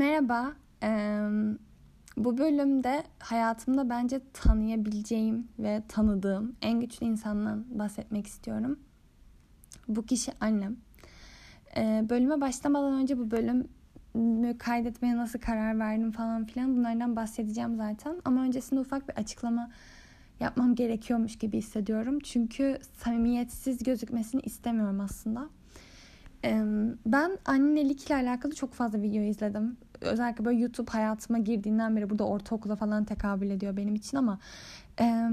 [0.00, 0.52] Merhaba.
[0.82, 1.28] Ee,
[2.16, 8.78] bu bölümde hayatımda bence tanıyabileceğim ve tanıdığım en güçlü insandan bahsetmek istiyorum.
[9.88, 10.76] Bu kişi annem.
[11.76, 18.16] Ee, bölüme başlamadan önce bu bölümü kaydetmeye nasıl karar verdim falan filan bunlardan bahsedeceğim zaten.
[18.24, 19.70] Ama öncesinde ufak bir açıklama
[20.40, 22.18] yapmam gerekiyormuş gibi hissediyorum.
[22.18, 25.48] Çünkü samimiyetsiz gözükmesini istemiyorum aslında.
[27.06, 29.76] Ben annelikle alakalı çok fazla video izledim.
[30.00, 34.38] Özellikle böyle YouTube hayatıma girdiğinden beri burada ortaokula falan tekabül ediyor benim için ama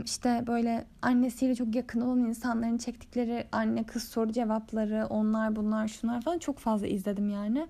[0.05, 6.21] işte böyle annesiyle çok yakın olan insanların çektikleri anne kız soru cevapları onlar bunlar şunlar
[6.21, 7.67] falan çok fazla izledim yani.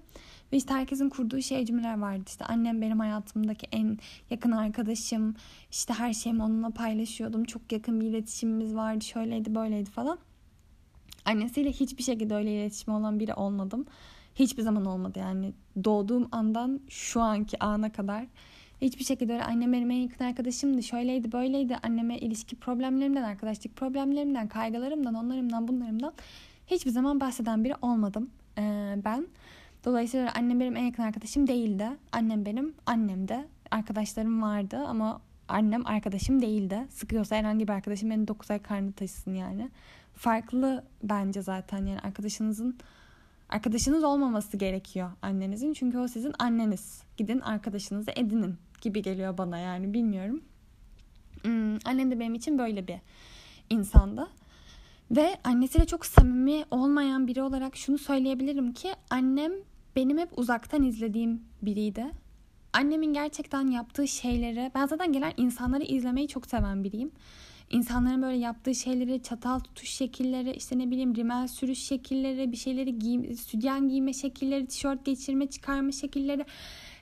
[0.53, 2.23] Ve işte herkesin kurduğu şey cümleler vardı.
[2.27, 3.97] İşte annem benim hayatımdaki en
[4.29, 5.35] yakın arkadaşım.
[5.71, 7.43] İşte her şeyimi onunla paylaşıyordum.
[7.43, 9.05] Çok yakın bir iletişimimiz vardı.
[9.05, 10.17] Şöyleydi böyleydi falan.
[11.27, 13.85] Annesiyle hiçbir şekilde öyle iletişim olan biri olmadım.
[14.35, 15.53] Hiçbir zaman olmadı yani.
[15.83, 18.25] Doğduğum andan şu anki ana kadar
[18.81, 20.83] hiçbir şekilde öyle annem benim en yakın arkadaşımdı.
[20.83, 21.77] Şöyleydi böyleydi.
[21.83, 26.13] Anneme ilişki problemlerimden, arkadaşlık problemlerimden, kaygılarımdan, onlarımdan, bunlarımdan
[26.67, 29.27] hiçbir zaman bahseden biri olmadım ee, ben.
[29.85, 31.87] Dolayısıyla annem benim en yakın arkadaşım değildi.
[32.11, 33.47] Annem benim annemdi.
[33.71, 36.87] Arkadaşlarım vardı ama annem arkadaşım değildi.
[36.89, 39.69] Sıkıyorsa herhangi bir arkadaşım beni 9 ay karnı taşısın yani
[40.17, 42.77] farklı bence zaten yani arkadaşınızın
[43.49, 47.01] arkadaşınız olmaması gerekiyor annenizin çünkü o sizin anneniz.
[47.17, 50.41] Gidin arkadaşınızı edinin gibi geliyor bana yani bilmiyorum.
[51.41, 52.97] Hmm, annem de benim için böyle bir
[53.69, 54.27] insandı.
[55.11, 59.51] Ve annesiyle çok samimi olmayan biri olarak şunu söyleyebilirim ki annem
[59.95, 62.05] benim hep uzaktan izlediğim biriydi.
[62.73, 67.11] Annemin gerçekten yaptığı şeyleri, ben zaten gelen insanları izlemeyi çok seven biriyim
[67.69, 72.99] insanların böyle yaptığı şeyleri, çatal tutuş şekilleri, işte ne bileyim rimel sürüş şekilleri, bir şeyleri
[72.99, 76.45] giy, sütyen giyme şekilleri, tişört geçirme, çıkarma şekilleri.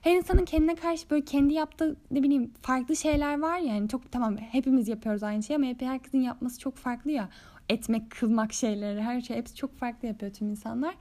[0.02, 3.75] Her insanın kendine karşı böyle kendi yaptığı ne bileyim farklı şeyler var ya.
[3.75, 7.30] Yani çok tamam hepimiz yapıyoruz aynı şeyi ama hep herkesin yapması çok farklı ya.
[7.70, 10.95] Etmek, kılmak şeyleri, her şey hepsi çok farklı yapıyor tüm insanlar.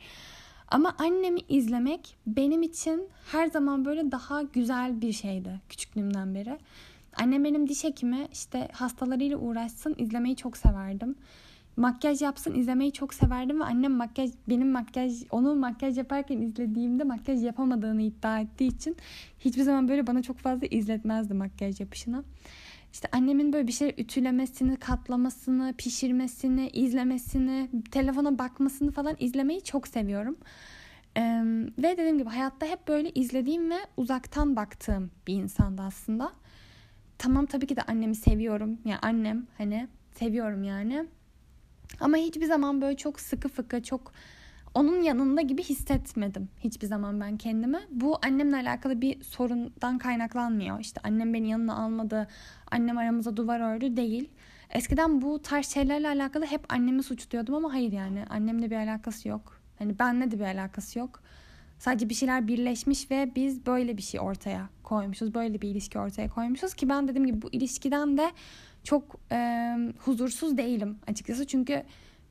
[0.69, 6.59] Ama annemi izlemek benim için her zaman böyle daha güzel bir şeydi küçüklüğümden beri.
[7.17, 11.17] Annem benim diş hekimi işte hastalarıyla uğraşsın izlemeyi çok severdim.
[11.77, 17.45] Makyaj yapsın izlemeyi çok severdim ve annem makyaj benim makyaj onu makyaj yaparken izlediğimde makyaj
[17.45, 18.97] yapamadığını iddia ettiği için
[19.39, 22.25] hiçbir zaman böyle bana çok fazla izletmezdi makyaj yapışını.
[22.93, 30.37] İşte annemin böyle bir şey ütülemesini, katlamasını, pişirmesini, izlemesini, telefona bakmasını falan izlemeyi çok seviyorum.
[31.17, 31.43] Ee,
[31.79, 36.33] ve dediğim gibi hayatta hep böyle izlediğim ve uzaktan baktığım bir insandı aslında
[37.25, 38.79] tamam tabii ki de annemi seviyorum.
[38.85, 41.07] Yani annem hani seviyorum yani.
[42.01, 44.13] Ama hiçbir zaman böyle çok sıkı fıkı, çok
[44.75, 47.79] onun yanında gibi hissetmedim hiçbir zaman ben kendimi.
[47.91, 50.81] Bu annemle alakalı bir sorundan kaynaklanmıyor.
[50.81, 52.29] İşte annem beni yanına almadı,
[52.71, 54.31] annem aramıza duvar ördü değil.
[54.71, 59.61] Eskiden bu tarz şeylerle alakalı hep annemi suçluyordum ama hayır yani annemle bir alakası yok.
[59.79, 61.23] Hani benle de bir alakası yok.
[61.85, 65.35] Sadece bir şeyler birleşmiş ve biz böyle bir şey ortaya koymuşuz.
[65.35, 68.31] Böyle bir ilişki ortaya koymuşuz ki ben dediğim gibi bu ilişkiden de
[68.85, 71.47] çok e, huzursuz değilim açıkçası.
[71.47, 71.83] Çünkü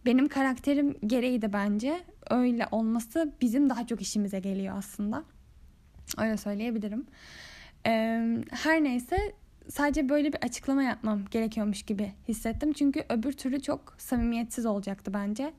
[0.06, 5.24] benim karakterim gereği de bence öyle olması bizim daha çok işimize geliyor aslında.
[6.18, 7.06] Öyle söyleyebilirim.
[7.86, 7.92] E,
[8.52, 9.18] her neyse
[9.70, 12.74] sadece böyle bir açıklama yapmam gerekiyormuş gibi hissettim.
[12.74, 15.54] Çünkü öbür türlü çok samimiyetsiz olacaktı bence.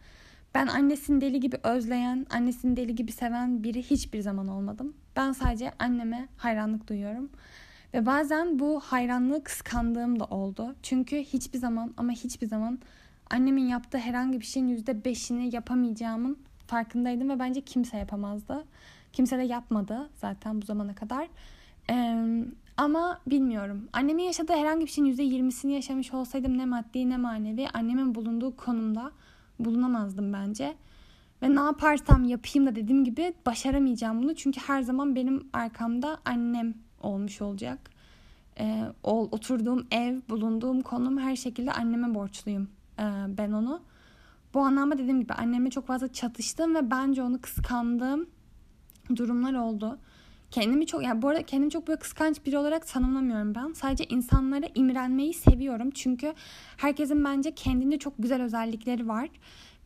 [0.54, 4.94] Ben annesini deli gibi özleyen, annesini deli gibi seven biri hiçbir zaman olmadım.
[5.16, 7.30] Ben sadece anneme hayranlık duyuyorum.
[7.94, 10.74] Ve bazen bu hayranlığı kıskandığım da oldu.
[10.82, 12.78] Çünkü hiçbir zaman ama hiçbir zaman
[13.30, 18.64] annemin yaptığı herhangi bir şeyin yüzde beşini yapamayacağımın farkındaydım ve bence kimse yapamazdı.
[19.12, 21.28] Kimse de yapmadı zaten bu zamana kadar.
[21.90, 22.44] Ee,
[22.76, 23.88] ama bilmiyorum.
[23.92, 28.56] Annemin yaşadığı herhangi bir şeyin yüzde yirmisini yaşamış olsaydım ne maddi ne manevi annemin bulunduğu
[28.56, 29.12] konumda
[29.58, 30.76] bulunamazdım bence.
[31.42, 34.34] Ve ne yaparsam yapayım da dediğim gibi başaramayacağım bunu.
[34.34, 37.90] Çünkü her zaman benim arkamda annem olmuş olacak.
[38.60, 42.68] Ee, oturduğum ev, bulunduğum konum her şekilde anneme borçluyum
[42.98, 43.82] ee, ben onu.
[44.54, 48.26] Bu anlamda dediğim gibi annemle çok fazla çatıştım ve bence onu kıskandığım
[49.16, 49.98] durumlar oldu.
[50.54, 53.72] Kendimi çok yani bu arada kendimi çok böyle kıskanç biri olarak tanımlamıyorum ben.
[53.72, 55.90] Sadece insanlara imrenmeyi seviyorum.
[55.90, 56.34] Çünkü
[56.76, 59.28] herkesin bence kendinde çok güzel özellikleri var.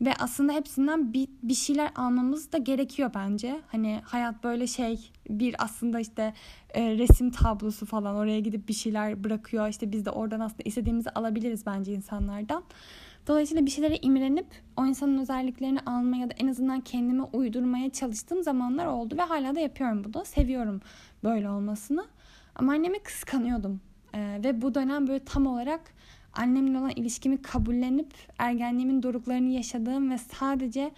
[0.01, 3.61] Ve aslında hepsinden bir, bir şeyler almamız da gerekiyor bence.
[3.67, 6.33] Hani hayat böyle şey bir aslında işte
[6.73, 9.67] e, resim tablosu falan oraya gidip bir şeyler bırakıyor.
[9.67, 12.63] İşte biz de oradan aslında istediğimizi alabiliriz bence insanlardan.
[13.29, 14.45] Dolayısıyla bir şeylere imrenip
[14.77, 19.55] o insanın özelliklerini almaya ya da en azından kendime uydurmaya çalıştığım zamanlar oldu ve hala
[19.55, 20.25] da yapıyorum bunu.
[20.25, 20.81] Seviyorum
[21.23, 22.05] böyle olmasını.
[22.55, 23.81] Ama annemi kıskanıyordum.
[24.13, 25.81] Ee, ve bu dönem böyle tam olarak
[26.33, 30.91] annemle olan ilişkimi kabullenip ergenliğimin doruklarını yaşadığım ve sadece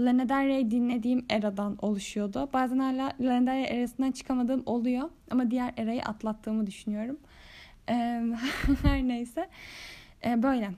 [0.00, 2.48] Lana Del Rey dinlediğim eradan oluşuyordu.
[2.52, 7.16] Bazen hala Lana Del Rey erasından çıkamadığım oluyor ama diğer erayı atlattığımı düşünüyorum.
[7.88, 8.22] Ee,
[8.82, 9.48] her neyse
[10.24, 10.70] ee, böyle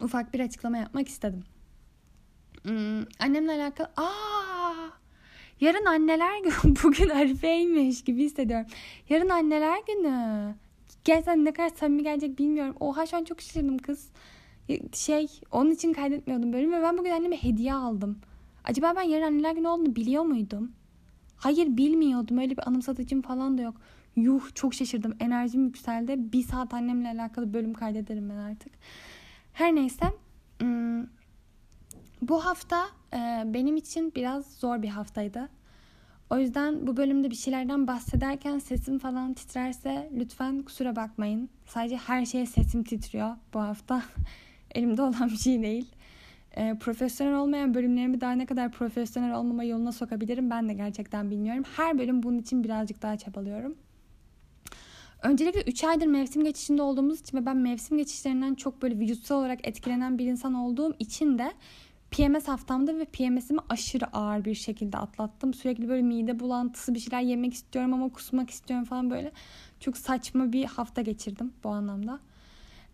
[0.00, 1.44] ufak bir açıklama yapmak istedim.
[2.62, 4.90] Hmm, annemle alakalı aa
[5.60, 8.66] yarın anneler günü bugün Arife'ymiş gibi hissediyorum.
[9.08, 10.54] Yarın anneler günü.
[11.04, 12.76] Gerçekten ne kadar samimi gelecek bilmiyorum.
[12.80, 14.08] Oha şu an çok şaşırdım kız.
[14.92, 18.18] Şey onun için kaydetmiyordum bölümü ve ben bugün anneme hediye aldım.
[18.64, 20.72] Acaba ben yarın anneler günü olduğunu biliyor muydum?
[21.36, 22.38] Hayır bilmiyordum.
[22.38, 23.74] Öyle bir anımsatıcım falan da yok.
[24.16, 25.14] Yuh çok şaşırdım.
[25.20, 26.32] Enerjim yükseldi.
[26.32, 28.72] Bir saat annemle alakalı bölüm kaydederim ben artık.
[29.58, 30.04] Her neyse.
[32.22, 32.88] Bu hafta
[33.44, 35.48] benim için biraz zor bir haftaydı.
[36.30, 41.50] O yüzden bu bölümde bir şeylerden bahsederken sesim falan titrerse lütfen kusura bakmayın.
[41.66, 44.02] Sadece her şeye sesim titriyor bu hafta.
[44.74, 45.92] Elimde olan bir şey değil.
[46.56, 51.64] E, profesyonel olmayan bölümlerimi daha ne kadar profesyonel olmama yoluna sokabilirim ben de gerçekten bilmiyorum.
[51.76, 53.74] Her bölüm bunun için birazcık daha çabalıyorum.
[55.22, 59.68] Öncelikle 3 aydır mevsim geçişinde olduğumuz için ve ben mevsim geçişlerinden çok böyle vücutsal olarak
[59.68, 61.52] etkilenen bir insan olduğum için de
[62.10, 65.54] PMS haftamda ve PMS'imi aşırı ağır bir şekilde atlattım.
[65.54, 69.32] Sürekli böyle mide bulantısı bir şeyler yemek istiyorum ama kusmak istiyorum falan böyle.
[69.80, 72.20] Çok saçma bir hafta geçirdim bu anlamda.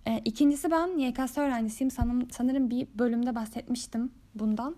[0.06, 1.90] Ee, ikincisi ben YKS öğrencisiyim.
[1.90, 4.76] Sanırım, sanırım bir bölümde bahsetmiştim bundan.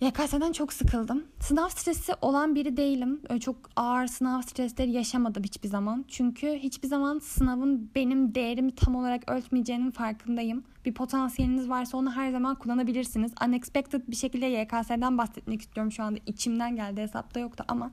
[0.00, 1.24] YKS'den çok sıkıldım.
[1.40, 3.20] Sınav stresi olan biri değilim.
[3.28, 6.04] Öyle çok ağır sınav stresleri yaşamadım hiçbir zaman.
[6.08, 10.64] Çünkü hiçbir zaman sınavın benim değerimi tam olarak ölçmeyeceğinin farkındayım.
[10.84, 13.32] Bir potansiyeliniz varsa onu her zaman kullanabilirsiniz.
[13.46, 16.18] Unexpected bir şekilde YKS'den bahsetmek istiyorum şu anda.
[16.26, 17.90] İçimden geldi hesapta yoktu ama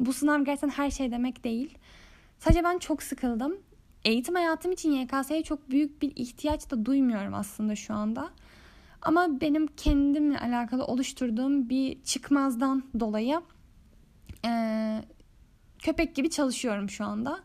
[0.00, 1.78] bu sınav gerçekten her şey demek değil.
[2.38, 3.56] Sadece ben çok sıkıldım.
[4.04, 8.30] Eğitim hayatım için YKS'ye çok büyük bir ihtiyaç da duymuyorum aslında şu anda.
[9.02, 13.40] Ama benim kendimle alakalı oluşturduğum bir çıkmazdan dolayı
[14.46, 14.50] e,
[15.78, 17.40] köpek gibi çalışıyorum şu anda.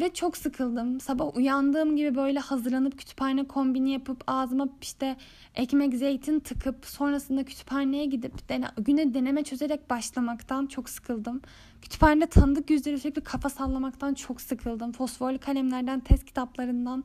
[0.00, 1.00] Ve çok sıkıldım.
[1.00, 5.16] Sabah uyandığım gibi böyle hazırlanıp kütüphane kombini yapıp ağzıma işte
[5.54, 11.42] ekmek zeytin tıkıp sonrasında kütüphaneye gidip dene, güne deneme çözerek başlamaktan çok sıkıldım.
[11.82, 14.92] Kütüphanede tanıdık yüzleri sürekli kafa sallamaktan çok sıkıldım.
[14.92, 17.04] Fosforlu kalemlerden, test kitaplarından,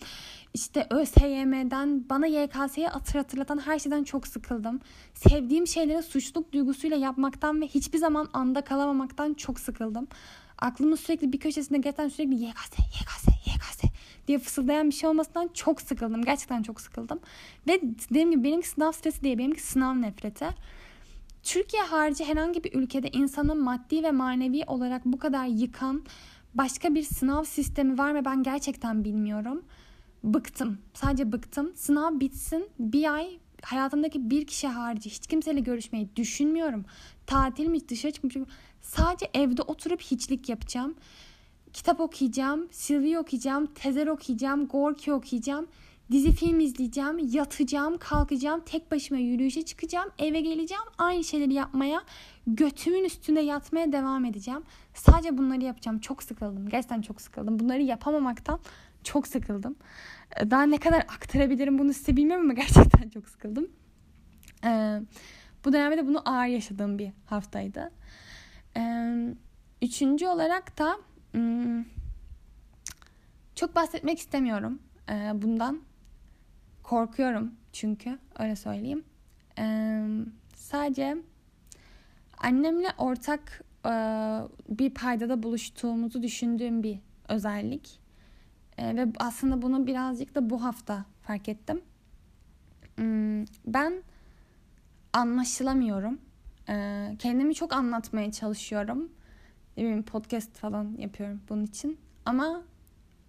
[0.54, 4.80] işte ÖSYM'den, bana YKS'ye hatır hatırlatan her şeyden çok sıkıldım.
[5.14, 10.08] Sevdiğim şeyleri suçluluk duygusuyla yapmaktan ve hiçbir zaman anda kalamamaktan çok sıkıldım
[10.60, 13.82] aklımın sürekli bir köşesinde gerçekten sürekli YKS, YKS, YKS
[14.28, 16.26] diye fısıldayan bir şey olmasından çok sıkıldım.
[16.26, 17.20] Gerçekten çok sıkıldım.
[17.68, 20.46] Ve dediğim gibi benimki sınav stresi değil, benimki sınav nefreti.
[21.44, 26.04] Türkiye harici herhangi bir ülkede insanın maddi ve manevi olarak bu kadar yıkan
[26.54, 29.66] başka bir sınav sistemi var mı ben gerçekten bilmiyorum.
[30.24, 30.78] Bıktım.
[30.94, 31.76] Sadece bıktım.
[31.76, 32.70] Sınav bitsin.
[32.80, 36.86] Bir ay hayatımdaki bir kişi harici hiç kimseyle görüşmeyi düşünmüyorum.
[37.28, 38.36] Tatilmiş, dışarı çıkmış.
[38.86, 40.96] Sadece evde oturup hiçlik yapacağım.
[41.74, 45.68] Kitap okuyacağım, Sylvie okuyacağım, Tezer okuyacağım, Gorky okuyacağım.
[46.12, 52.02] Dizi film izleyeceğim, yatacağım, kalkacağım, tek başıma yürüyüşe çıkacağım, eve geleceğim, aynı şeyleri yapmaya,
[52.48, 54.64] götümün üstünde yatmaya devam edeceğim.
[54.94, 56.00] Sadece bunları yapacağım.
[56.00, 56.70] Çok sıkıldım.
[56.70, 57.60] Gerçekten çok sıkıldım.
[57.60, 58.60] Bunları yapamamaktan
[59.04, 59.76] çok sıkıldım.
[60.38, 63.68] Ee, daha ne kadar aktarabilirim bunu size bilmiyorum ama gerçekten çok sıkıldım.
[64.66, 65.02] Ee,
[65.66, 67.92] bu dönemde de bunu ağır yaşadığım bir haftaydı.
[69.82, 70.98] Üçüncü olarak da
[71.32, 71.86] hmm,
[73.56, 74.80] çok bahsetmek istemiyorum
[75.10, 75.82] e, bundan.
[76.84, 79.04] Korkuyorum çünkü öyle söyleyeyim.
[80.56, 81.18] Sadece
[82.38, 83.90] annemle ortak e,
[84.70, 88.00] bir paydada buluştuğumuzu düşündüğüm bir özellik.
[88.78, 91.82] E, ve aslında bunu birazcık da bu hafta fark ettim.
[92.96, 94.04] Hmm, ben
[95.14, 96.20] anlaşılamıyorum.
[97.20, 99.10] Kendimi çok anlatmaya çalışıyorum.
[99.78, 101.98] Ne bileyim podcast falan yapıyorum bunun için.
[102.26, 102.62] Ama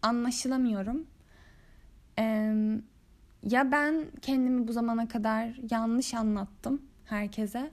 [0.02, 1.06] anlaşılamıyorum.
[3.42, 7.70] Ya ben kendimi bu zamana kadar yanlış anlattım herkese.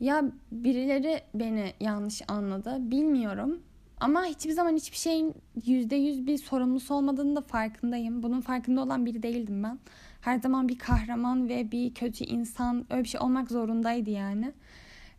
[0.00, 2.90] Ya birileri beni yanlış anladı.
[2.90, 3.62] Bilmiyorum.
[4.00, 5.34] Ama hiçbir zaman hiçbir şeyin
[5.66, 8.22] yüzde yüz bir sorumlusu olmadığını da farkındayım.
[8.22, 9.78] Bunun farkında olan biri değildim ben.
[10.20, 14.52] Her zaman bir kahraman ve bir kötü insan öyle bir şey olmak zorundaydı yani.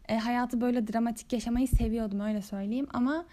[0.09, 2.87] E, hayatı böyle dramatik yaşamayı seviyordum öyle söyleyeyim.
[2.93, 3.25] Ama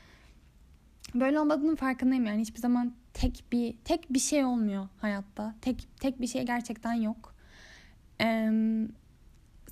[1.14, 5.54] böyle olmadığının farkındayım yani hiçbir zaman tek bir tek bir şey olmuyor hayatta.
[5.60, 7.34] Tek tek bir şey gerçekten yok.
[8.20, 8.50] Ee,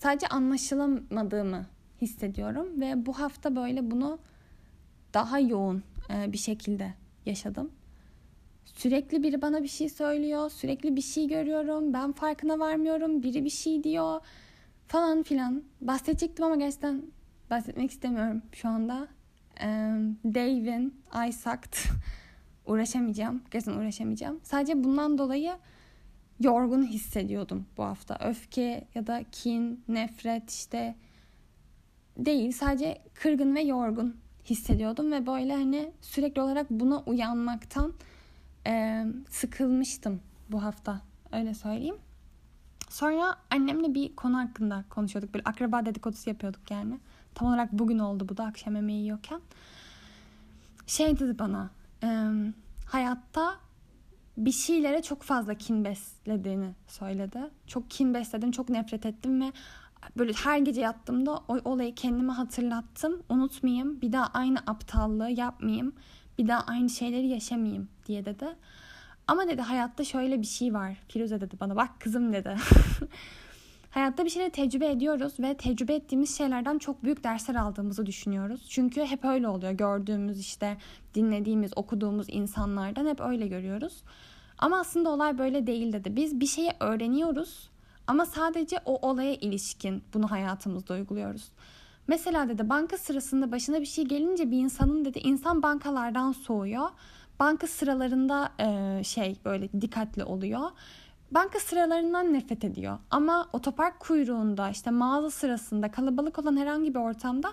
[0.01, 1.67] sadece anlaşılamadığımı
[2.01, 4.19] hissediyorum ve bu hafta böyle bunu
[5.15, 6.95] daha yoğun e, bir şekilde
[7.27, 7.71] yaşadım.
[8.65, 13.51] Sürekli biri bana bir şey söylüyor, sürekli bir şey görüyorum, ben farkına varmıyorum, biri bir
[13.51, 14.21] şey diyor
[14.87, 15.63] falan filan.
[15.81, 17.03] Bahsedecektim ama gerçekten
[17.51, 19.09] bahsetmek istemiyorum şu anda.
[19.61, 19.67] Ee,
[20.25, 20.95] Dave'in
[21.29, 21.75] I sucked.
[22.67, 23.43] uğraşamayacağım.
[23.51, 24.41] Gerçekten uğraşamayacağım.
[24.43, 25.53] Sadece bundan dolayı
[26.41, 28.19] yorgun hissediyordum bu hafta.
[28.29, 30.95] Öfke ya da kin, nefret işte
[32.19, 32.53] değil.
[32.53, 37.93] Sadece kırgın ve yorgun hissediyordum ve böyle hani sürekli olarak buna uyanmaktan
[38.67, 41.01] e, sıkılmıştım bu hafta.
[41.33, 41.99] Öyle söyleyeyim.
[42.89, 45.35] Sonra annemle bir konu hakkında konuşuyorduk.
[45.35, 46.99] Böyle akraba dedikodusu yapıyorduk yani.
[47.35, 49.41] Tam olarak bugün oldu bu da akşam yemeği yiyorken.
[50.87, 51.71] Şey dedi bana.
[52.03, 52.31] E,
[52.87, 53.57] hayatta
[54.37, 57.41] bir şeylere çok fazla kin beslediğini söyledi.
[57.67, 59.53] Çok kin besledim, çok nefret ettim ve
[60.17, 63.23] böyle her gece yattığımda o olayı kendime hatırlattım.
[63.29, 65.93] Unutmayayım, bir daha aynı aptallığı yapmayayım,
[66.39, 68.47] bir daha aynı şeyleri yaşamayayım diye dedi.
[69.27, 70.97] Ama dedi hayatta şöyle bir şey var.
[71.09, 72.57] Firuze dedi bana bak kızım dedi.
[73.91, 78.67] hayatta bir şeyleri tecrübe ediyoruz ve tecrübe ettiğimiz şeylerden çok büyük dersler aldığımızı düşünüyoruz.
[78.69, 79.73] Çünkü hep öyle oluyor.
[79.73, 80.77] Gördüğümüz işte
[81.15, 84.03] dinlediğimiz, okuduğumuz insanlardan hep öyle görüyoruz.
[84.59, 86.17] Ama aslında olay böyle değil dedi.
[86.17, 87.71] Biz bir şeyi öğreniyoruz
[88.07, 91.49] ama sadece o olaya ilişkin bunu hayatımızda uyguluyoruz.
[92.07, 96.89] Mesela dedi banka sırasında başına bir şey gelince bir insanın dedi insan bankalardan soğuyor.
[97.41, 100.71] Banka sıralarında e, şey böyle dikkatli oluyor.
[101.31, 102.99] Banka sıralarından nefret ediyor.
[103.11, 107.53] Ama otopark kuyruğunda işte mağaza sırasında kalabalık olan herhangi bir ortamda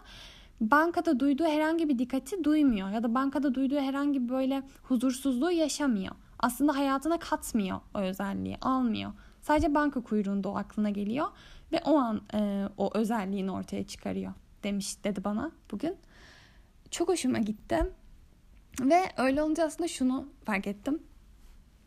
[0.62, 6.16] bankada duyduğu herhangi bir dikkati duymuyor ya da bankada duyduğu herhangi bir böyle huzursuzluğu yaşamıyor.
[6.40, 9.12] Aslında hayatına katmıyor o özelliği, almıyor.
[9.42, 11.28] Sadece banka kuyruğunda o aklına geliyor
[11.72, 15.96] ve o an e, o özelliğini ortaya çıkarıyor demiş dedi bana bugün.
[16.92, 17.78] Çok hoşuma gitti.
[18.82, 21.04] Ve öyle olunca aslında şunu fark ettim.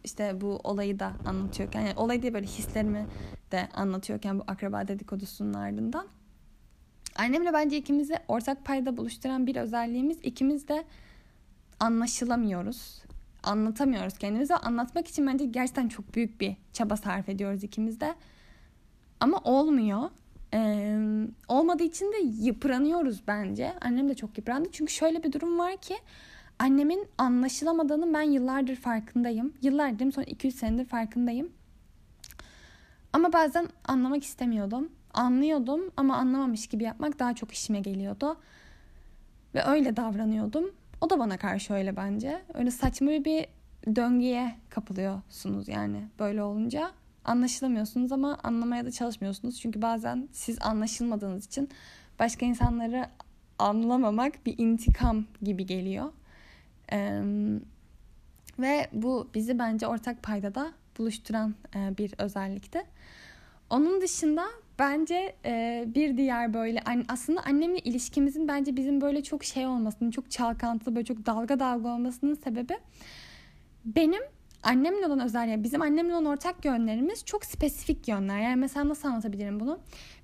[0.05, 3.07] İşte bu olayı da anlatıyorken, yani olay değil böyle hislerimi
[3.53, 6.07] de anlatıyorken bu akraba dedikodusunun ardından.
[7.17, 10.85] Annemle bence ikimizi ortak payda buluşturan bir özelliğimiz ikimiz de
[11.81, 13.05] anlaşılamıyoruz
[13.45, 14.55] anlatamıyoruz kendimizi.
[14.55, 18.15] Anlatmak için bence gerçekten çok büyük bir çaba sarf ediyoruz ikimiz de.
[19.25, 20.11] Ama olmuyor.
[20.55, 20.99] Ee,
[21.49, 22.17] olmadığı için de
[22.47, 23.75] yıpranıyoruz bence.
[23.81, 24.69] Annem de çok yıprandı.
[24.73, 25.97] Çünkü şöyle bir durum var ki
[26.59, 29.53] annemin anlaşılamadığını ben yıllardır farkındayım.
[29.63, 31.53] Yıllardır son 200 senedir farkındayım.
[33.13, 34.93] Ama bazen anlamak istemiyordum.
[35.15, 38.37] Anlıyordum ama anlamamış gibi yapmak daha çok işime geliyordu.
[39.55, 40.71] Ve öyle davranıyordum.
[41.01, 42.43] O da bana karşı öyle bence.
[42.55, 43.47] Öyle saçma bir
[43.97, 46.91] döngüye kapılıyorsunuz yani böyle olunca.
[47.25, 49.61] Anlaşılamıyorsunuz ama anlamaya da çalışmıyorsunuz.
[49.61, 51.69] Çünkü bazen siz anlaşılmadığınız için
[52.19, 53.07] başka insanları
[53.59, 56.13] anlamamak bir intikam gibi geliyor.
[56.93, 57.23] Ee,
[58.59, 62.83] ve bu bizi bence ortak paydada buluşturan e, bir özellikti.
[63.71, 64.45] Onun dışında
[64.79, 70.31] bence e, bir diğer böyle aslında annemle ilişkimizin bence bizim böyle çok şey olmasının, çok
[70.31, 72.79] çalkantılı, böyle çok dalga dalga olmasının sebebi
[73.85, 74.23] benim
[74.65, 78.41] annemle olan özelliği, bizim annemle olan ortak yönlerimiz çok spesifik yönler.
[78.41, 79.79] Yani mesela nasıl anlatabilirim bunu?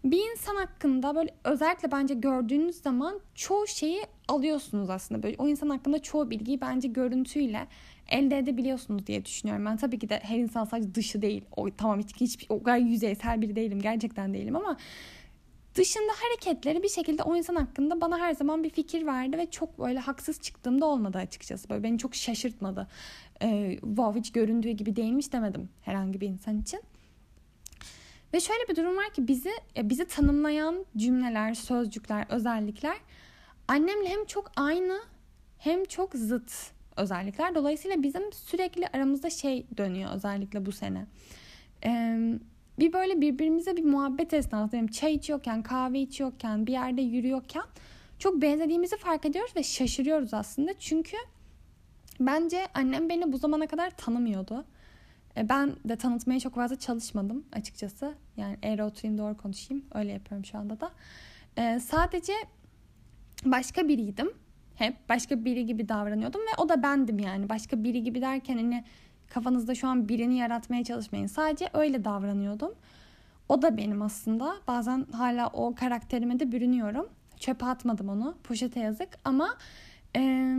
[0.05, 5.23] Bir insan hakkında böyle özellikle bence gördüğünüz zaman çoğu şeyi alıyorsunuz aslında.
[5.23, 7.67] Böyle o insan hakkında çoğu bilgiyi bence görüntüyle
[8.09, 9.67] elde edebiliyorsunuz diye düşünüyorum.
[9.67, 11.45] Ben tabii ki de her insan sadece dışı değil.
[11.57, 13.81] O tamam hiç hiç o kadar yüzeysel biri değilim.
[13.81, 14.77] Gerçekten değilim ama
[15.75, 19.79] dışında hareketleri bir şekilde o insan hakkında bana her zaman bir fikir verdi ve çok
[19.79, 21.69] böyle haksız çıktığımda olmadı açıkçası.
[21.69, 22.89] Böyle beni çok şaşırtmadı.
[23.43, 26.81] Ee, wow hiç göründüğü gibi değilmiş demedim herhangi bir insan için.
[28.35, 32.97] Ve şöyle bir durum var ki bizi e, bizi tanımlayan cümleler, sözcükler, özellikler
[33.69, 35.01] annemle hem çok aynı
[35.59, 36.53] hem çok zıt
[36.97, 37.55] özellikler.
[37.55, 41.07] Dolayısıyla bizim sürekli aramızda şey dönüyor özellikle bu sene.
[41.85, 42.19] Ee,
[42.79, 47.63] bir böyle birbirimize bir muhabbet esnasında çay içiyorken, kahve içiyorken, bir yerde yürüyorken
[48.19, 50.79] çok benzediğimizi fark ediyoruz ve şaşırıyoruz aslında.
[50.79, 51.17] Çünkü
[52.21, 54.65] bence annem beni bu zamana kadar tanımıyordu.
[55.37, 58.15] Ben de tanıtmaya çok fazla çalışmadım açıkçası.
[58.37, 59.85] Yani eğer oturayım doğru konuşayım.
[59.95, 60.91] Öyle yapıyorum şu anda da.
[61.59, 62.33] Ee, sadece
[63.45, 64.31] başka biriydim
[64.75, 67.49] hep başka biri gibi davranıyordum ve o da bendim yani.
[67.49, 68.85] Başka biri gibi derken hani
[69.29, 71.27] kafanızda şu an birini yaratmaya çalışmayın.
[71.27, 72.75] Sadece öyle davranıyordum.
[73.49, 74.57] O da benim aslında.
[74.69, 77.09] Bazen hala o karakterime de bürünüyorum.
[77.37, 78.35] Çöpe atmadım onu.
[78.45, 79.57] Poşete yazık ama
[80.17, 80.55] e,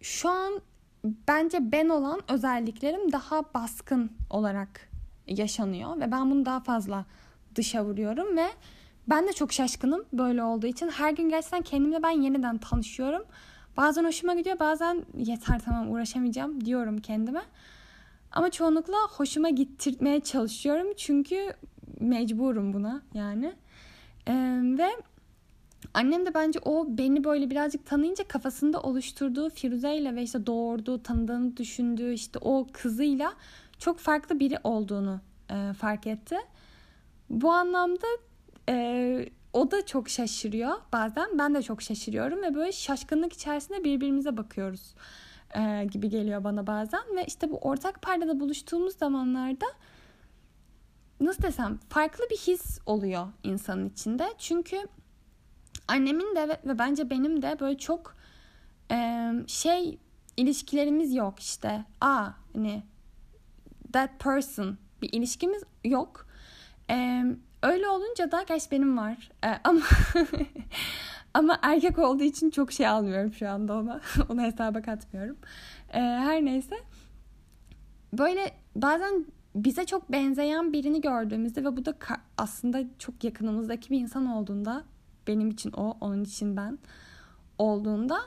[0.00, 0.60] şu an
[1.04, 4.88] bence ben olan özelliklerim daha baskın olarak
[5.26, 7.04] yaşanıyor ve ben bunu daha fazla
[7.54, 8.46] dışa vuruyorum ve
[9.08, 10.88] ben de çok şaşkınım böyle olduğu için.
[10.88, 13.22] Her gün gerçekten kendimle ben yeniden tanışıyorum.
[13.76, 17.42] Bazen hoşuma gidiyor bazen yeter tamam uğraşamayacağım diyorum kendime.
[18.32, 21.52] Ama çoğunlukla hoşuma gittirmeye çalışıyorum çünkü
[22.00, 23.52] mecburum buna yani.
[24.28, 24.88] Ee, ve
[25.94, 31.02] annem de bence o beni böyle birazcık tanıyınca kafasında oluşturduğu Firuze ile ve işte doğurduğu,
[31.02, 33.32] tanıdığını düşündüğü işte o kızıyla
[33.78, 35.20] çok farklı biri olduğunu
[35.50, 36.36] e, fark etti.
[37.30, 38.06] Bu anlamda
[38.68, 41.38] e, o da çok şaşırıyor bazen.
[41.38, 44.94] Ben de çok şaşırıyorum ve böyle şaşkınlık içerisinde birbirimize bakıyoruz
[45.56, 47.02] e, gibi geliyor bana bazen.
[47.16, 49.66] Ve işte bu ortak paydada buluştuğumuz zamanlarda
[51.20, 54.28] nasıl desem farklı bir his oluyor insanın içinde.
[54.38, 54.76] Çünkü
[55.92, 58.16] annemin de ve bence benim de böyle çok
[58.90, 59.98] e, şey
[60.36, 61.84] ilişkilerimiz yok işte.
[62.00, 62.82] Aa hani
[63.92, 66.26] that person bir ilişkimiz yok.
[66.90, 67.24] E,
[67.62, 69.80] öyle olunca da gerçi benim var e, ama
[71.34, 74.00] ama erkek olduğu için çok şey almıyorum şu anda ona.
[74.28, 75.36] Onu hesaba katmıyorum.
[75.92, 76.76] E, her neyse
[78.12, 81.94] böyle bazen bize çok benzeyen birini gördüğümüzde ve bu da
[82.38, 84.84] aslında çok yakınımızdaki bir insan olduğunda
[85.26, 86.78] benim için o, onun için ben
[87.58, 88.18] olduğunda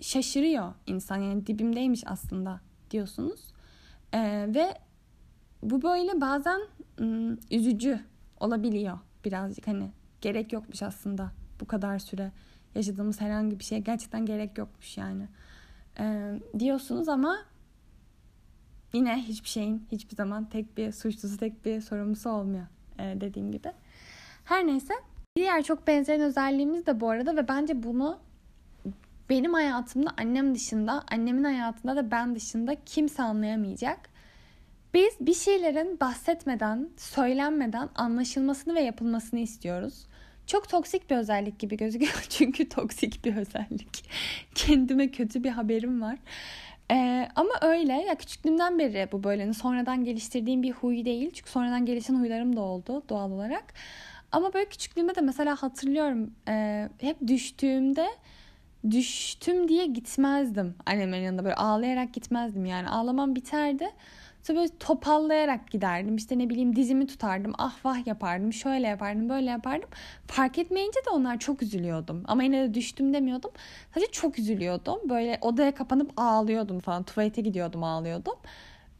[0.00, 1.16] şaşırıyor insan.
[1.16, 3.40] Yani dibimdeymiş aslında diyorsunuz.
[4.14, 4.74] Ee, ve
[5.62, 6.60] bu böyle bazen
[7.00, 8.00] ım, üzücü
[8.40, 12.32] olabiliyor birazcık hani gerek yokmuş aslında bu kadar süre
[12.74, 15.28] yaşadığımız herhangi bir şeye gerçekten gerek yokmuş yani
[15.98, 17.38] ee, diyorsunuz ama
[18.92, 22.66] yine hiçbir şeyin hiçbir zaman tek bir suçlusu tek bir sorumlusu olmuyor
[22.98, 23.72] ee, dediğim gibi.
[24.44, 24.94] Her neyse
[25.36, 28.18] diğer çok benzeyen özelliğimiz de bu arada ve bence bunu
[29.30, 34.12] benim hayatımda annem dışında annemin hayatında da ben dışında kimse anlayamayacak.
[34.94, 40.06] Biz bir şeylerin bahsetmeden, söylenmeden anlaşılmasını ve yapılmasını istiyoruz.
[40.46, 44.10] Çok toksik bir özellik gibi gözüküyor çünkü toksik bir özellik.
[44.54, 46.18] Kendime kötü bir haberim var.
[46.90, 51.30] Ee, ama öyle ya küçüklüğümden beri bu böyle hani sonradan geliştirdiğim bir huy değil.
[51.34, 53.74] Çünkü sonradan gelişen huylarım da oldu doğal olarak.
[54.32, 58.08] Ama böyle küçüklüğümde de mesela hatırlıyorum e, hep düştüğümde
[58.90, 63.88] düştüm diye gitmezdim annemin yanında böyle ağlayarak gitmezdim yani ağlamam biterdi.
[64.42, 66.16] Sonra böyle topallayarak giderdim.
[66.16, 67.52] İşte ne bileyim dizimi tutardım.
[67.58, 68.52] Ah vah yapardım.
[68.52, 69.28] Şöyle yapardım.
[69.28, 69.88] Böyle yapardım.
[70.26, 72.22] Fark etmeyince de onlar çok üzülüyordum.
[72.26, 73.50] Ama yine de düştüm demiyordum.
[73.94, 74.98] Sadece çok üzülüyordum.
[75.08, 77.02] Böyle odaya kapanıp ağlıyordum falan.
[77.02, 78.34] Tuvalete gidiyordum ağlıyordum.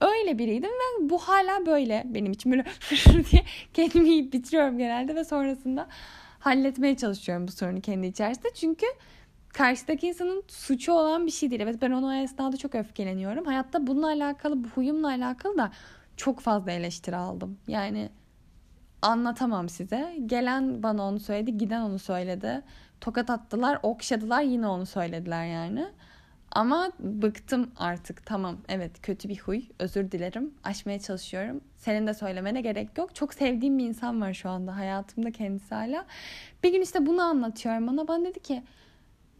[0.03, 2.65] Öyle biriydim ve bu hala böyle benim için böyle
[3.31, 3.43] diye
[3.75, 5.89] kendimi bitiriyorum genelde ve sonrasında
[6.39, 8.49] halletmeye çalışıyorum bu sorunu kendi içerisinde.
[8.55, 8.87] Çünkü
[9.49, 11.61] karşıdaki insanın suçu olan bir şey değil.
[11.61, 13.45] Evet ben ona esnada çok öfkeleniyorum.
[13.45, 15.73] Hayatta bununla alakalı, bu huyumla alakalı da
[16.17, 17.59] çok fazla eleştiri aldım.
[17.69, 18.11] Yani
[19.03, 20.17] anlatamam size.
[20.27, 22.63] Gelen bana onu söyledi, giden onu söyledi.
[23.01, 25.87] Tokat attılar, okşadılar, yine onu söylediler yani.
[26.55, 28.27] Ama bıktım artık.
[28.27, 29.63] Tamam evet kötü bir huy.
[29.79, 30.55] Özür dilerim.
[30.65, 31.61] Aşmaya çalışıyorum.
[31.77, 33.15] Senin de söylemene gerek yok.
[33.15, 36.07] Çok sevdiğim bir insan var şu anda hayatımda kendisi hala.
[36.65, 38.09] Bir gün işte bunu anlatıyorum bana.
[38.09, 38.63] Bana dedi ki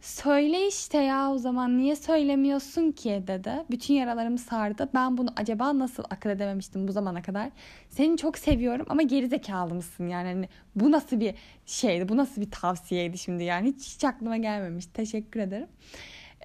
[0.03, 3.51] Söyle işte ya o zaman niye söylemiyorsun ki dedi.
[3.71, 4.89] Bütün yaralarımı sardı.
[4.93, 7.49] Ben bunu acaba nasıl akıl edememiştim bu zamana kadar.
[7.89, 12.41] Seni çok seviyorum ama geri zekalı mısın yani hani bu nasıl bir şeydi bu nasıl
[12.41, 14.85] bir tavsiyeydi şimdi yani hiç, hiç aklıma gelmemiş.
[14.85, 15.67] Teşekkür ederim.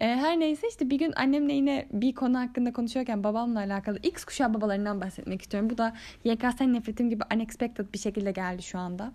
[0.00, 4.24] Ee, her neyse işte bir gün annemle yine bir konu hakkında konuşuyorken babamla alakalı X
[4.24, 5.70] kuşağı babalarından bahsetmek istiyorum.
[5.70, 9.12] Bu da YKS nefretim gibi unexpected bir şekilde geldi şu anda.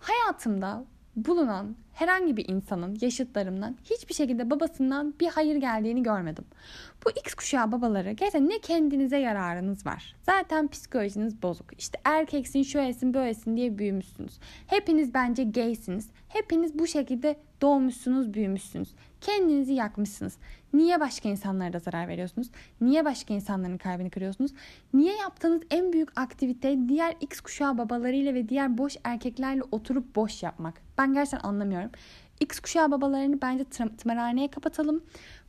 [0.00, 0.84] Hayatımda
[1.16, 6.44] bulunan herhangi bir insanın yaşıtlarımdan hiçbir şekilde babasından bir hayır geldiğini görmedim.
[7.04, 10.16] Bu X kuşağı babaları gerçekten ne kendinize yararınız var.
[10.22, 11.66] Zaten psikolojiniz bozuk.
[11.78, 14.38] İşte erkeksin, şöylesin, böylesin diye büyümüşsünüz.
[14.66, 16.10] Hepiniz bence gaysiniz.
[16.28, 18.88] Hepiniz bu şekilde doğmuşsunuz, büyümüşsünüz.
[19.22, 20.36] Kendinizi yakmışsınız.
[20.74, 22.50] Niye başka insanlara da zarar veriyorsunuz?
[22.80, 24.52] Niye başka insanların kalbini kırıyorsunuz?
[24.94, 30.42] Niye yaptığınız en büyük aktivite diğer X kuşağı babalarıyla ve diğer boş erkeklerle oturup boş
[30.42, 30.74] yapmak?
[30.98, 31.90] Ben gerçekten anlamıyorum.
[32.40, 33.64] X kuşağı babalarını bence
[33.98, 35.02] tımarhaneye kapatalım.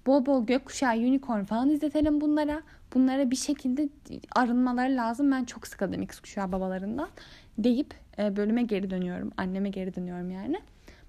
[0.06, 2.62] Bol bol gökkuşağı, unicorn falan izletelim bunlara.
[2.94, 3.90] Bunlara bir şekilde
[4.36, 5.32] arınmaları lazım.
[5.32, 7.10] Ben çok sıkıldım X kuşağı babalarından
[7.58, 9.32] deyip e, bölüme geri dönüyorum.
[9.38, 10.62] Anneme geri dönüyorum yani.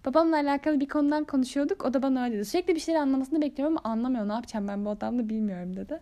[0.05, 1.85] Babamla alakalı bir konudan konuşuyorduk.
[1.85, 2.45] O da bana öyle dedi.
[2.45, 4.29] Sürekli bir şeyler anlamasını bekliyorum ama anlamıyor.
[4.29, 6.01] Ne yapacağım ben bu adamla bilmiyorum dedi.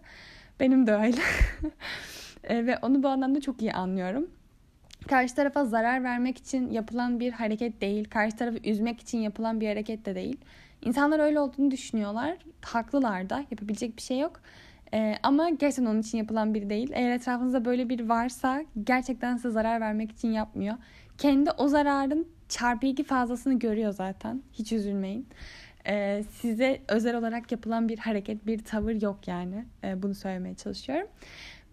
[0.60, 1.20] Benim de öyle.
[2.44, 4.30] e, ve onu bu anlamda çok iyi anlıyorum.
[5.08, 8.04] Karşı tarafa zarar vermek için yapılan bir hareket değil.
[8.10, 10.36] Karşı tarafı üzmek için yapılan bir hareket de değil.
[10.82, 12.36] İnsanlar öyle olduğunu düşünüyorlar.
[12.62, 13.44] Haklılar da.
[13.50, 14.40] Yapabilecek bir şey yok.
[14.94, 16.90] Ee, ama gerçekten onun için yapılan biri değil.
[16.94, 20.76] Eğer etrafınızda böyle bir varsa gerçekten size zarar vermek için yapmıyor.
[21.18, 24.42] Kendi o zararın çarpı iki fazlasını görüyor zaten.
[24.52, 25.28] Hiç üzülmeyin.
[25.86, 29.64] Ee, size özel olarak yapılan bir hareket, bir tavır yok yani.
[29.84, 31.08] Ee, bunu söylemeye çalışıyorum.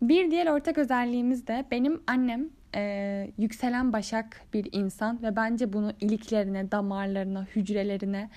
[0.01, 5.93] Bir diğer ortak özelliğimiz de benim annem e, yükselen başak bir insan ve bence bunu
[6.01, 8.29] iliklerine, damarlarına, hücrelerine,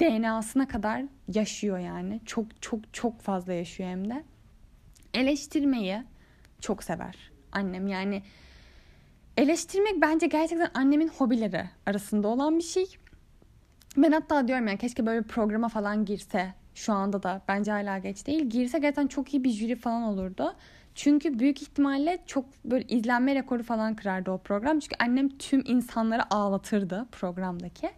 [0.00, 2.20] DNA'sına kadar yaşıyor yani.
[2.26, 4.22] Çok çok çok fazla yaşıyor hem de.
[5.14, 6.02] Eleştirmeyi
[6.60, 7.16] çok sever
[7.52, 7.86] annem.
[7.86, 8.22] Yani
[9.36, 12.86] eleştirmek bence gerçekten annemin hobileri arasında olan bir şey.
[13.96, 17.98] Ben hatta diyorum ya keşke böyle bir programa falan girse şu anda da bence hala
[17.98, 18.50] geç değil.
[18.50, 20.54] Girse gerçekten çok iyi bir jüri falan olurdu.
[20.94, 24.78] Çünkü büyük ihtimalle çok böyle izlenme rekoru falan kırardı o program.
[24.78, 27.90] Çünkü annem tüm insanları ağlatırdı programdaki.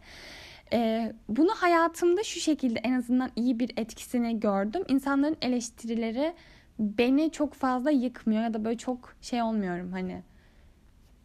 [0.73, 4.85] Ee, bunu hayatımda şu şekilde en azından iyi bir etkisini gördüm.
[4.89, 6.35] İnsanların eleştirileri
[6.79, 10.23] beni çok fazla yıkmıyor ya da böyle çok şey olmuyorum hani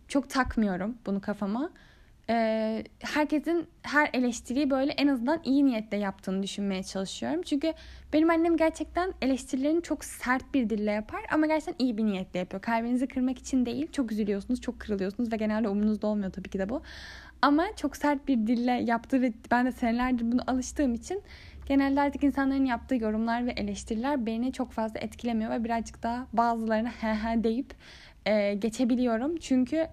[0.10, 1.70] çok takmıyorum bunu kafama
[2.30, 7.42] e, herkesin her eleştiriyi böyle en azından iyi niyetle yaptığını düşünmeye çalışıyorum.
[7.42, 7.74] Çünkü
[8.14, 12.62] benim annem gerçekten eleştirilerini çok sert bir dille yapar ama gerçekten iyi bir niyetle yapıyor.
[12.62, 13.92] Kalbinizi kırmak için değil.
[13.92, 16.82] Çok üzülüyorsunuz, çok kırılıyorsunuz ve genelde umurunuzda olmuyor tabii ki de bu.
[17.42, 21.22] Ama çok sert bir dille yaptığı ve ben de senelerdir bunu alıştığım için
[21.66, 26.90] genelde artık insanların yaptığı yorumlar ve eleştiriler beni çok fazla etkilemiyor ve birazcık daha bazılarına
[27.02, 27.74] he he deyip
[28.60, 29.38] geçebiliyorum.
[29.38, 29.88] Çünkü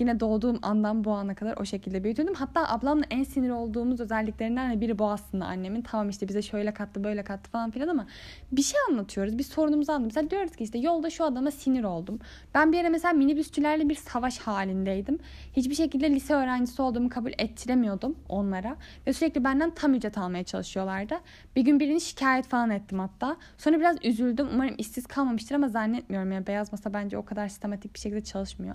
[0.00, 2.34] Yine doğduğum andan bu ana kadar o şekilde büyütüldüm.
[2.34, 5.82] Hatta ablamla en sinir olduğumuz özelliklerinden de biri bu aslında annemin.
[5.82, 8.06] Tamam işte bize şöyle kattı böyle kattı falan filan ama
[8.52, 9.38] bir şey anlatıyoruz.
[9.38, 10.16] Bir sorunumuzu anlatıyoruz.
[10.16, 12.18] Mesela diyoruz ki işte yolda şu adama sinir oldum.
[12.54, 15.18] Ben bir ara mesela minibüsçülerle bir savaş halindeydim.
[15.52, 18.76] Hiçbir şekilde lise öğrencisi olduğumu kabul ettiremiyordum onlara.
[19.06, 21.14] Ve sürekli benden tam ücret almaya çalışıyorlardı.
[21.56, 23.36] Bir gün birini şikayet falan ettim hatta.
[23.58, 24.48] Sonra biraz üzüldüm.
[24.54, 26.32] Umarım işsiz kalmamıştır ama zannetmiyorum.
[26.32, 28.74] Yani beyaz masa bence o kadar sistematik bir şekilde çalışmıyor.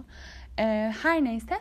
[0.60, 1.56] Ee, her neyse.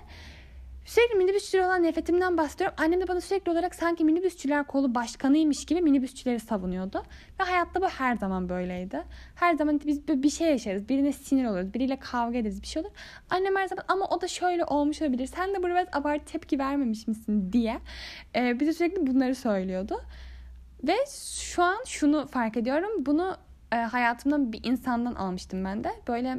[0.84, 2.76] Sürekli minibüsçüler olan nefretimden bahsediyorum.
[2.78, 7.02] Annem de bana sürekli olarak sanki minibüsçüler kolu başkanıymış gibi minibüsçüleri savunuyordu.
[7.40, 9.02] Ve hayatta bu her zaman böyleydi.
[9.34, 10.88] Her zaman biz bir şey yaşarız.
[10.88, 11.74] Birine sinir oluruz.
[11.74, 12.62] Biriyle kavga ederiz.
[12.62, 12.90] Bir şey olur.
[13.30, 15.26] Annem her zaman ama o da şöyle olmuş olabilir.
[15.26, 17.78] Sen de burada biraz abartı tepki vermemiş misin diye.
[18.36, 20.00] E, bize sürekli bunları söylüyordu.
[20.82, 20.96] Ve
[21.38, 23.06] şu an şunu fark ediyorum.
[23.06, 23.36] Bunu
[23.72, 25.90] e, hayatımdan bir insandan almıştım ben de.
[26.08, 26.38] Böyle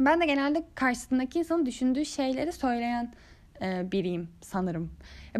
[0.00, 3.12] ben de genelde karşısındaki insanın düşündüğü şeyleri söyleyen
[3.62, 4.90] e, biriyim sanırım.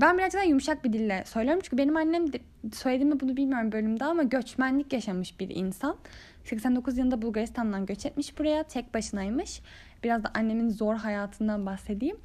[0.00, 1.60] Ben birazcık daha yumuşak bir dille söylüyorum.
[1.64, 2.38] Çünkü benim annem de,
[2.72, 5.96] söylediğimi bunu bilmiyorum bölümde ama göçmenlik yaşamış bir insan.
[6.44, 8.62] 89 yılında Bulgaristan'dan göç etmiş buraya.
[8.62, 9.60] Tek başınaymış.
[10.04, 12.16] Biraz da annemin zor hayatından bahsedeyim.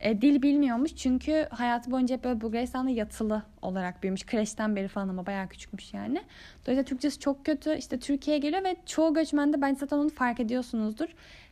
[0.00, 4.26] E, dil bilmiyormuş çünkü hayatı boyunca hep böyle Bulgaristan'da yatılı olarak büyümüş.
[4.26, 6.22] Kreşten beri falan ama bayağı küçükmüş yani.
[6.62, 7.76] Dolayısıyla Türkçesi çok kötü.
[7.76, 11.08] İşte Türkiye'ye geliyor ve çoğu göçmende bence zaten onu fark ediyorsunuzdur.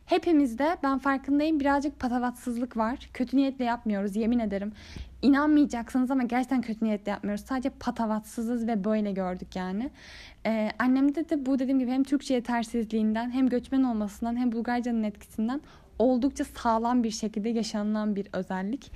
[0.07, 3.09] Hepimizde ben farkındayım birazcık patavatsızlık var.
[3.13, 4.71] Kötü niyetle yapmıyoruz yemin ederim.
[5.21, 7.45] İnanmayacaksınız ama gerçekten kötü niyetle yapmıyoruz.
[7.45, 9.89] Sadece patavatsızız ve böyle gördük yani.
[10.45, 15.61] Ee, annemde de bu dediğim gibi hem Türkçe yetersizliğinden hem göçmen olmasından hem Bulgarcanın etkisinden
[15.99, 18.91] oldukça sağlam bir şekilde yaşanılan bir özellik.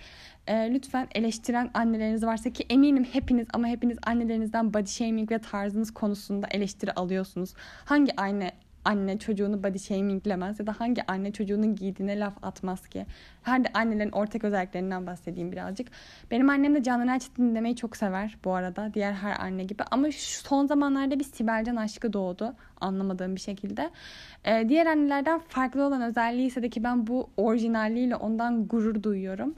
[0.48, 5.94] Ee, lütfen eleştiren anneleriniz varsa ki eminim hepiniz ama hepiniz annelerinizden body shaming ve tarzınız
[5.94, 7.54] konusunda eleştiri alıyorsunuz.
[7.86, 8.52] Hangi anne
[8.86, 13.06] anne çocuğunu body shaminglemez ya da hangi anne çocuğunun giydiğine laf atmaz ki.
[13.44, 15.88] Her de annelerin ortak özelliklerinden bahsedeyim birazcık.
[16.32, 18.94] Benim annem de Canan Erçetin dinlemeyi çok sever bu arada.
[18.94, 19.84] Diğer her anne gibi.
[19.92, 22.54] Ama şu son zamanlarda bir Sibelcan aşkı doğdu.
[22.82, 23.90] Anlamadığım bir şekilde.
[24.46, 29.56] Ee, diğer annelerden farklı olan özelliği ise de ki ben bu orijinalliğiyle ondan gurur duyuyorum.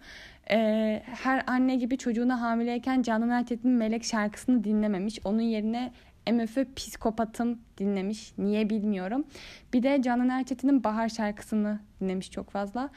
[0.52, 5.20] Ee, her anne gibi çocuğuna hamileyken Canan Erçetin'in Melek şarkısını dinlememiş.
[5.26, 5.92] Onun yerine
[6.32, 8.34] MFÖ Psikopatım dinlemiş.
[8.38, 9.26] Niye bilmiyorum.
[9.74, 12.90] Bir de Canan Erçetin'in Bahar şarkısını dinlemiş çok fazla.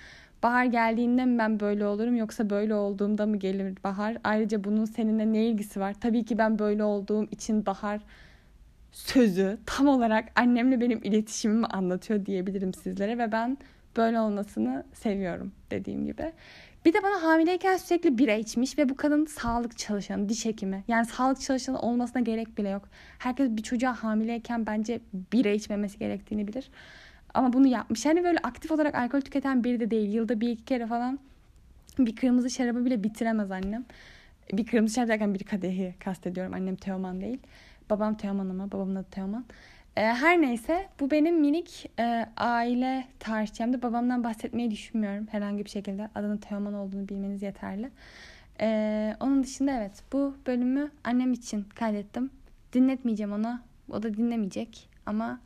[0.42, 4.16] Bahar geldiğinde mi ben böyle olurum yoksa böyle olduğumda mı gelir bahar?
[4.24, 5.94] Ayrıca bunun seninle ne ilgisi var?
[6.00, 8.00] Tabii ki ben böyle olduğum için bahar
[8.92, 13.58] sözü tam olarak annemle benim iletişimimi anlatıyor diyebilirim sizlere ve ben
[13.96, 16.32] böyle olmasını seviyorum dediğim gibi.
[16.86, 20.84] Bir de bana hamileyken sürekli bira içmiş ve bu kadın sağlık çalışanı, diş hekimi.
[20.88, 22.88] Yani sağlık çalışanı olmasına gerek bile yok.
[23.18, 25.00] Herkes bir çocuğa hamileyken bence
[25.32, 26.70] bira içmemesi gerektiğini bilir.
[27.34, 28.04] Ama bunu yapmış.
[28.04, 30.12] Yani böyle aktif olarak alkol tüketen biri de değil.
[30.12, 31.18] Yılda bir iki kere falan
[31.98, 33.84] bir kırmızı şarabı bile bitiremez annem.
[34.52, 36.54] Bir kırmızı şarap derken bir kadehi kastediyorum.
[36.54, 37.38] Annem Teoman değil.
[37.90, 39.44] Babam Teoman ama babamın adı Teoman.
[39.96, 46.08] E, her neyse bu benim minik e, aile tarihçemde babamdan bahsetmeyi düşünmüyorum herhangi bir şekilde.
[46.14, 47.90] Adının Teoman olduğunu bilmeniz yeterli.
[48.60, 52.30] Ee, onun dışında evet bu bölümü annem için kaydettim.
[52.72, 53.62] Dinletmeyeceğim ona.
[53.90, 55.40] O da dinlemeyecek ama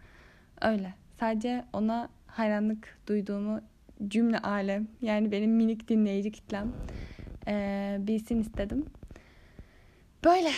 [0.60, 0.94] öyle.
[1.20, 3.60] Sadece ona hayranlık duyduğumu
[4.08, 6.72] cümle alem yani benim minik dinleyici kitlem
[7.46, 8.86] ee, bilsin istedim.
[10.24, 10.50] Böyle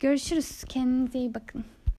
[0.00, 0.64] görüşürüz.
[0.64, 1.64] Kendinize iyi bakın.